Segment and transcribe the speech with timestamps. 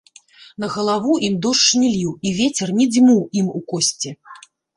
[0.61, 4.17] На галаву ім дождж не ліў, і вецер не дзьмуў ім у косці.